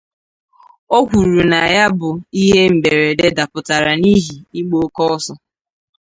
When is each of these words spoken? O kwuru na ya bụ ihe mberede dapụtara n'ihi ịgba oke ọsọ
O 0.97 0.99
kwuru 1.07 1.41
na 1.51 1.59
ya 1.75 1.85
bụ 1.97 2.09
ihe 2.41 2.61
mberede 2.75 3.27
dapụtara 3.37 3.91
n'ihi 4.01 4.35
ịgba 4.59 4.77
oke 4.85 5.03
ọsọ 5.15 5.33